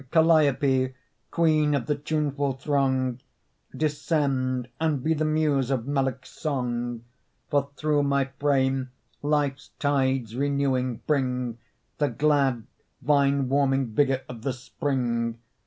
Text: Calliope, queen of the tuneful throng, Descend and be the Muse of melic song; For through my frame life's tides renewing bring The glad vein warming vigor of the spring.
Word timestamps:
Calliope, 0.09 0.95
queen 1.29 1.75
of 1.75 1.85
the 1.85 1.93
tuneful 1.93 2.53
throng, 2.53 3.19
Descend 3.77 4.67
and 4.79 5.03
be 5.03 5.13
the 5.13 5.25
Muse 5.25 5.69
of 5.69 5.85
melic 5.85 6.25
song; 6.25 7.03
For 7.51 7.69
through 7.75 8.01
my 8.01 8.25
frame 8.39 8.89
life's 9.21 9.69
tides 9.77 10.35
renewing 10.35 11.03
bring 11.05 11.59
The 11.99 12.07
glad 12.09 12.65
vein 13.03 13.47
warming 13.47 13.93
vigor 13.93 14.23
of 14.27 14.41
the 14.41 14.53
spring. 14.53 15.37